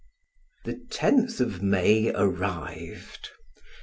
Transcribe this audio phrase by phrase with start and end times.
[0.65, 3.29] The tenth of May arrived.